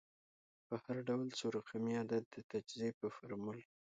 [0.67, 3.59] په هر ډول څو رقمي عدد د تجزیې په فورمول